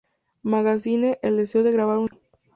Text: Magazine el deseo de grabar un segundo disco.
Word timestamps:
Magazine 0.41 1.19
el 1.21 1.37
deseo 1.37 1.61
de 1.61 1.71
grabar 1.71 1.99
un 1.99 2.07
segundo 2.07 2.23
disco. 2.31 2.49